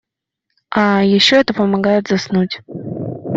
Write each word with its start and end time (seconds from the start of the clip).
А 0.71 0.83
ещё 1.07 1.35
это 1.35 1.53
помогает 1.53 2.07
заснуть. 2.07 2.61